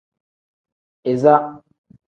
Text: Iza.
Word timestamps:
Iza. 1.13 1.35